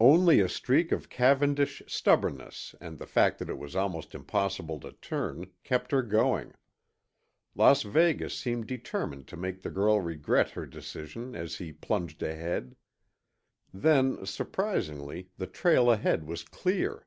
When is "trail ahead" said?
15.46-16.24